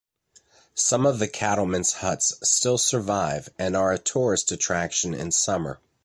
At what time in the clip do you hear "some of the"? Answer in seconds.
0.73-1.27